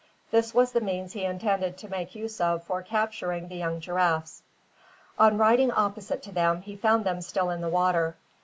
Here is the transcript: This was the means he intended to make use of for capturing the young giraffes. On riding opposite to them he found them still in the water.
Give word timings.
This 0.31 0.51
was 0.51 0.71
the 0.71 0.81
means 0.81 1.13
he 1.13 1.25
intended 1.25 1.77
to 1.77 1.87
make 1.87 2.15
use 2.15 2.41
of 2.41 2.63
for 2.63 2.81
capturing 2.81 3.49
the 3.49 3.55
young 3.55 3.79
giraffes. 3.79 4.41
On 5.19 5.37
riding 5.37 5.69
opposite 5.69 6.23
to 6.23 6.31
them 6.31 6.63
he 6.63 6.75
found 6.75 7.03
them 7.05 7.21
still 7.21 7.51
in 7.51 7.61
the 7.61 7.69
water. 7.69 8.15